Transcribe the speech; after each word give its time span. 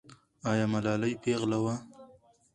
آیا 0.51 0.65
ملالۍ 0.73 1.13
پېغله 1.23 1.57
وه؟ 1.63 1.75